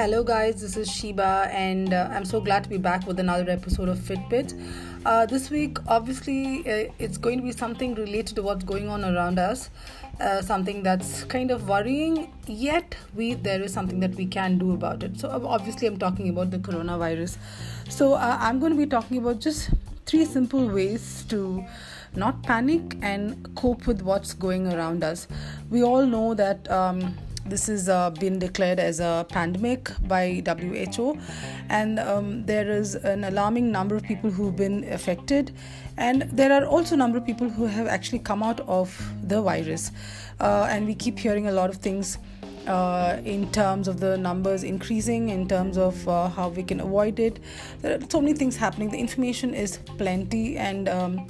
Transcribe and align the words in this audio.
Hello, 0.00 0.24
guys, 0.24 0.62
this 0.62 0.78
is 0.78 0.90
Sheba, 0.90 1.50
and 1.52 1.92
uh, 1.92 2.08
I'm 2.10 2.24
so 2.24 2.40
glad 2.40 2.64
to 2.64 2.70
be 2.70 2.78
back 2.78 3.06
with 3.06 3.20
another 3.20 3.50
episode 3.50 3.90
of 3.90 3.98
Fitbit. 3.98 4.58
Uh, 5.04 5.26
this 5.26 5.50
week, 5.50 5.76
obviously, 5.88 6.60
uh, 6.60 6.90
it's 6.98 7.18
going 7.18 7.36
to 7.36 7.44
be 7.44 7.52
something 7.52 7.94
related 7.94 8.34
to 8.36 8.42
what's 8.42 8.64
going 8.64 8.88
on 8.88 9.04
around 9.04 9.38
us, 9.38 9.68
uh, 10.18 10.40
something 10.40 10.82
that's 10.82 11.24
kind 11.24 11.50
of 11.50 11.68
worrying, 11.68 12.32
yet, 12.46 12.96
we 13.14 13.34
there 13.34 13.60
is 13.60 13.74
something 13.74 14.00
that 14.00 14.14
we 14.14 14.24
can 14.24 14.56
do 14.56 14.72
about 14.72 15.02
it. 15.02 15.20
So, 15.20 15.28
obviously, 15.28 15.86
I'm 15.86 15.98
talking 15.98 16.30
about 16.30 16.50
the 16.50 16.60
coronavirus. 16.60 17.36
So, 17.90 18.14
uh, 18.14 18.38
I'm 18.40 18.58
going 18.58 18.72
to 18.72 18.78
be 18.78 18.86
talking 18.86 19.18
about 19.18 19.38
just 19.40 19.68
three 20.06 20.24
simple 20.24 20.66
ways 20.66 21.26
to 21.28 21.62
not 22.16 22.42
panic 22.42 22.96
and 23.02 23.54
cope 23.54 23.86
with 23.86 24.00
what's 24.00 24.32
going 24.32 24.72
around 24.72 25.04
us. 25.04 25.28
We 25.68 25.82
all 25.82 26.06
know 26.06 26.32
that. 26.32 26.70
Um, 26.70 27.18
this 27.46 27.66
has 27.66 27.88
uh, 27.88 28.10
been 28.10 28.38
declared 28.38 28.78
as 28.78 29.00
a 29.00 29.26
pandemic 29.28 29.90
by 30.06 30.42
WHO, 30.46 31.18
and 31.68 31.98
um, 31.98 32.44
there 32.46 32.70
is 32.70 32.94
an 32.94 33.24
alarming 33.24 33.72
number 33.72 33.96
of 33.96 34.02
people 34.02 34.30
who've 34.30 34.56
been 34.56 34.84
affected, 34.92 35.52
and 35.96 36.22
there 36.32 36.52
are 36.52 36.64
also 36.66 36.94
a 36.94 36.98
number 36.98 37.18
of 37.18 37.26
people 37.26 37.48
who 37.48 37.66
have 37.66 37.86
actually 37.86 38.20
come 38.20 38.42
out 38.42 38.60
of 38.60 38.96
the 39.22 39.40
virus, 39.42 39.90
uh, 40.40 40.66
and 40.70 40.86
we 40.86 40.94
keep 40.94 41.18
hearing 41.18 41.46
a 41.48 41.52
lot 41.52 41.70
of 41.70 41.76
things. 41.76 42.18
Uh, 42.66 43.20
in 43.24 43.50
terms 43.52 43.88
of 43.88 44.00
the 44.00 44.18
numbers 44.18 44.64
increasing, 44.64 45.30
in 45.30 45.48
terms 45.48 45.78
of 45.78 46.06
uh, 46.06 46.28
how 46.28 46.50
we 46.50 46.62
can 46.62 46.78
avoid 46.80 47.18
it, 47.18 47.40
there 47.80 47.96
are 47.96 48.00
so 48.10 48.20
many 48.20 48.34
things 48.34 48.54
happening. 48.54 48.90
The 48.90 48.98
information 48.98 49.54
is 49.54 49.78
plenty, 49.96 50.58
and 50.58 50.86
um, 50.86 51.26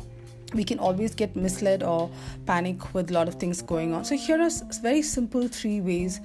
we 0.54 0.64
can 0.64 0.78
always 0.78 1.14
get 1.14 1.36
misled 1.36 1.82
or 1.82 2.10
panic 2.46 2.95
with 2.95 3.10
a 3.10 3.14
lot 3.14 3.28
of 3.28 3.34
things 3.34 3.62
going 3.62 3.95
on. 3.95 4.04
So, 4.04 4.16
here 4.16 4.40
are 4.40 4.50
very 4.82 5.02
simple 5.02 5.48
three 5.48 5.80
ways 5.80 6.20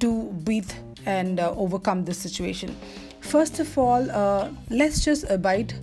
to 0.00 0.24
breathe 0.44 0.70
and 1.06 1.40
uh, 1.40 1.52
overcome 1.56 2.04
this 2.04 2.18
situation. 2.18 2.76
First 3.20 3.58
of 3.58 3.76
all, 3.76 4.08
uh, 4.10 4.50
let's 4.70 5.04
just 5.04 5.28
abide 5.28 5.74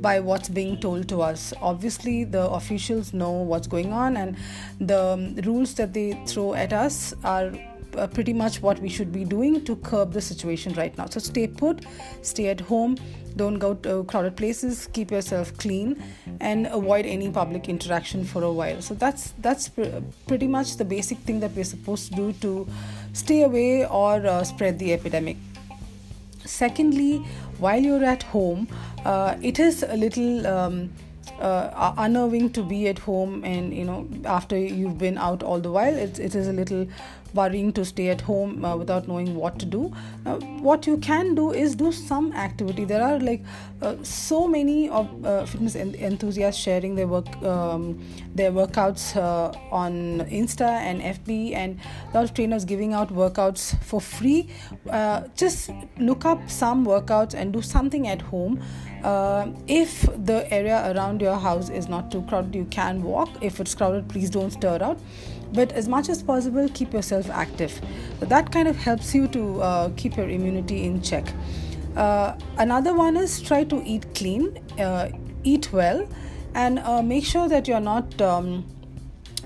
by 0.00 0.18
what's 0.18 0.48
being 0.48 0.80
told 0.80 1.08
to 1.10 1.22
us. 1.22 1.52
Obviously, 1.60 2.24
the 2.24 2.48
officials 2.50 3.12
know 3.14 3.30
what's 3.30 3.68
going 3.68 3.92
on, 3.92 4.16
and 4.16 4.36
the 4.80 5.00
um, 5.00 5.36
rules 5.36 5.74
that 5.74 5.92
they 5.92 6.20
throw 6.26 6.54
at 6.54 6.72
us 6.72 7.14
are 7.22 7.52
uh, 7.96 8.06
pretty 8.06 8.32
much 8.32 8.60
what 8.62 8.78
we 8.80 8.88
should 8.88 9.12
be 9.12 9.24
doing 9.24 9.64
to 9.64 9.76
curb 9.76 10.12
the 10.12 10.20
situation 10.20 10.72
right 10.74 10.96
now. 10.98 11.06
So 11.06 11.20
stay 11.20 11.46
put, 11.46 11.84
stay 12.22 12.48
at 12.48 12.60
home, 12.60 12.96
don't 13.36 13.58
go 13.58 13.74
to 13.74 14.04
crowded 14.04 14.36
places, 14.36 14.88
keep 14.92 15.10
yourself 15.10 15.56
clean, 15.58 16.02
and 16.40 16.66
avoid 16.66 17.06
any 17.06 17.30
public 17.30 17.68
interaction 17.68 18.24
for 18.24 18.42
a 18.42 18.52
while. 18.52 18.82
So 18.82 18.94
that's 18.94 19.32
that's 19.38 19.68
pr- 19.68 20.02
pretty 20.26 20.46
much 20.46 20.76
the 20.76 20.84
basic 20.84 21.18
thing 21.18 21.40
that 21.40 21.52
we're 21.54 21.64
supposed 21.64 22.10
to 22.10 22.16
do 22.16 22.32
to 22.40 22.68
stay 23.12 23.42
away 23.42 23.86
or 23.86 24.26
uh, 24.26 24.44
spread 24.44 24.78
the 24.78 24.92
epidemic. 24.92 25.36
Secondly, 26.44 27.18
while 27.58 27.80
you're 27.80 28.04
at 28.04 28.22
home, 28.22 28.68
uh, 29.04 29.36
it 29.42 29.58
is 29.58 29.82
a 29.82 29.96
little. 29.96 30.46
Um, 30.46 30.90
uh, 31.40 31.94
unnerving 31.98 32.50
to 32.50 32.62
be 32.62 32.88
at 32.88 32.98
home 32.98 33.44
and 33.44 33.74
you 33.74 33.84
know 33.84 34.08
after 34.24 34.58
you've 34.58 34.98
been 34.98 35.18
out 35.18 35.42
all 35.42 35.60
the 35.60 35.70
while 35.70 35.94
it, 35.94 36.18
it 36.18 36.34
is 36.34 36.48
a 36.48 36.52
little 36.52 36.86
worrying 37.34 37.72
to 37.72 37.84
stay 37.84 38.08
at 38.08 38.20
home 38.22 38.64
uh, 38.64 38.76
without 38.76 39.06
knowing 39.08 39.34
what 39.34 39.58
to 39.58 39.66
do. 39.66 39.92
Uh, 40.24 40.36
what 40.60 40.86
you 40.86 40.96
can 40.98 41.34
do 41.34 41.52
is 41.52 41.76
do 41.76 41.92
some 41.92 42.32
activity. 42.32 42.84
There 42.84 43.02
are 43.02 43.18
like 43.18 43.42
uh, 43.82 43.96
so 44.02 44.48
many 44.48 44.88
of 44.88 45.24
uh, 45.24 45.44
fitness 45.46 45.76
enthusiasts 45.76 46.60
sharing 46.60 46.94
their 46.94 47.06
work 47.06 47.28
um, 47.42 48.00
their 48.34 48.50
workouts 48.50 49.16
on 49.72 50.20
insta 50.30 50.68
and 50.68 51.00
fb 51.00 51.54
and 51.54 51.78
a 52.10 52.16
lot 52.16 52.24
of 52.24 52.34
trainers 52.34 52.64
giving 52.64 52.92
out 52.92 53.12
workouts 53.12 53.80
for 53.82 54.00
free. 54.00 54.48
Just 55.36 55.70
look 55.98 56.24
up 56.24 56.50
some 56.50 56.86
workouts 56.86 57.34
and 57.34 57.52
do 57.52 57.62
something 57.62 58.08
at 58.08 58.22
home. 58.22 58.60
If 59.66 60.02
the 60.24 60.46
area 60.52 60.92
around 60.92 61.20
your 61.20 61.27
house 61.36 61.68
is 61.68 61.88
not 61.88 62.10
too 62.10 62.22
crowded, 62.22 62.54
you 62.54 62.64
can 62.66 63.02
walk. 63.02 63.28
If 63.40 63.60
it's 63.60 63.74
crowded, 63.74 64.08
please 64.08 64.30
don't 64.30 64.50
stir 64.50 64.78
out. 64.82 64.98
But 65.52 65.72
as 65.72 65.88
much 65.88 66.08
as 66.08 66.22
possible, 66.22 66.68
keep 66.74 66.92
yourself 66.92 67.30
active. 67.30 67.80
So 68.20 68.26
that 68.26 68.52
kind 68.52 68.68
of 68.68 68.76
helps 68.76 69.14
you 69.14 69.28
to 69.28 69.62
uh, 69.62 69.90
keep 69.96 70.16
your 70.16 70.28
immunity 70.28 70.84
in 70.84 71.02
check. 71.02 71.26
Uh, 71.96 72.36
another 72.58 72.94
one 72.94 73.16
is 73.16 73.40
try 73.40 73.64
to 73.64 73.82
eat 73.82 74.14
clean, 74.14 74.58
uh, 74.78 75.08
eat 75.42 75.72
well, 75.72 76.08
and 76.54 76.78
uh, 76.80 77.02
make 77.02 77.24
sure 77.24 77.48
that 77.48 77.68
you're 77.68 77.80
not. 77.80 78.20
Um, 78.20 78.66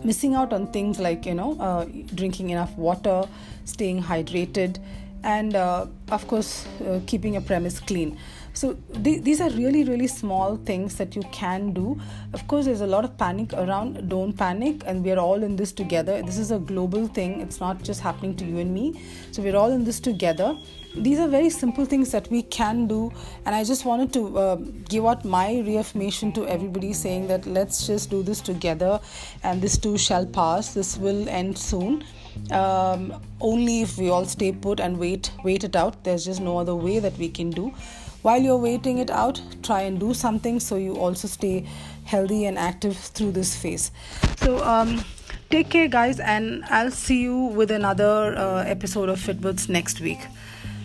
missing 0.05 0.35
out 0.35 0.53
on 0.53 0.67
things 0.73 0.99
like 0.99 1.25
you 1.25 1.33
know 1.33 1.57
uh, 1.61 1.85
drinking 2.17 2.51
enough 2.51 2.77
water 2.77 3.23
staying 3.65 4.03
hydrated 4.03 4.81
and 5.23 5.55
uh, 5.55 5.87
of 6.11 6.27
course 6.27 6.67
keeping 7.07 7.35
your 7.35 7.43
premise 7.43 7.79
clean 7.79 8.19
so 8.55 8.75
th- 9.03 9.23
these 9.23 9.41
are 9.41 9.51
really 9.51 9.85
really 9.85 10.07
small 10.07 10.57
things 10.57 10.97
that 10.97 11.17
you 11.17 11.23
can 11.33 11.73
do. 11.73 11.99
Of 12.33 12.47
course 12.49 12.67
there's 12.67 12.83
a 12.83 12.87
lot 12.87 13.05
of 13.05 13.17
panic 13.17 13.53
around. 13.55 14.09
Don't 14.09 14.33
panic. 14.33 14.83
And 14.87 15.05
we're 15.05 15.19
all 15.19 15.43
in 15.43 15.57
this 15.57 15.73
together. 15.73 16.23
This 16.23 16.39
is 16.39 16.51
a 16.51 16.59
global 16.59 17.07
thing. 17.07 17.41
It's 17.41 17.61
not 17.61 17.83
just 17.83 18.01
happening 18.01 18.37
to 18.37 18.45
you 18.45 18.59
and 18.59 18.73
me. 18.75 19.01
So 19.31 19.43
we're 19.43 19.57
all 19.57 19.73
in 19.73 19.85
this 19.85 20.01
together. 20.01 20.57
These 20.95 21.19
are 21.21 21.29
very 21.29 21.49
simple 21.49 21.87
things 21.87 22.11
that 22.13 22.31
we 22.31 22.43
can 22.43 22.87
do. 22.87 23.11
And 23.47 23.55
i 23.55 23.65
just 23.65 23.87
wanted 23.87 24.13
to 24.13 24.39
uh, 24.39 24.57
give 24.89 25.07
out 25.07 25.25
my 25.25 25.61
reaffirmation 25.61 26.33
to 26.33 26.47
everybody 26.47 26.93
saying 26.93 27.29
that 27.29 27.47
let's 27.47 27.87
just 27.87 28.11
do 28.11 28.23
this 28.23 28.41
together 28.41 29.01
and 29.43 29.63
this 29.63 29.79
too 29.79 29.97
shall 29.97 30.27
pass. 30.27 30.75
This 30.75 30.99
will 30.99 31.29
end 31.29 31.57
soon. 31.57 32.05
Um, 32.51 33.21
only 33.41 33.83
if 33.83 33.99
we 33.99 34.09
all 34.11 34.25
stay 34.25 34.53
put 34.53 34.81
and 34.81 34.99
wait 34.99 35.31
wait 35.45 35.65
it 35.65 35.77
out. 35.77 36.03
There's 36.05 36.25
just 36.25 36.41
no 36.41 36.59
other 36.59 36.75
way 36.75 36.99
that 36.99 37.17
we 37.19 37.29
can 37.29 37.51
do 37.51 37.73
while 38.23 38.41
you're 38.41 38.57
waiting 38.57 38.99
it 38.99 39.11
out 39.11 39.41
try 39.63 39.83
and 39.83 40.01
do 40.01 40.15
something 40.15 40.59
so 40.61 40.77
you 40.77 40.97
also 40.97 41.29
stay 41.29 41.67
healthy 42.05 42.47
and 42.47 42.59
active 42.59 42.97
through 42.97 43.33
this 43.33 43.57
phase. 43.57 43.91
So 44.37 44.63
um, 44.65 45.05
take 45.51 45.69
care 45.69 45.87
guys 45.87 46.19
and 46.19 46.65
i'll 46.71 46.91
see 46.91 47.21
you 47.21 47.37
with 47.37 47.71
another 47.71 48.35
uh, 48.37 48.65
episode 48.65 49.09
of 49.09 49.19
fitbits 49.19 49.69
next 49.69 50.01
week. 50.01 50.21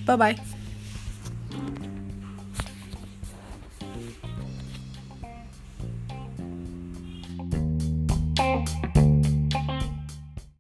Bye 0.06 0.16
bye 0.16 0.57